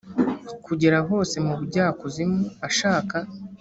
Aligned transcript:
kugera 0.65 0.97
hose 1.09 1.35
mu 1.45 1.53
bujya 1.59 1.85
kuzimu 1.99 2.39
ashaka 2.67 3.17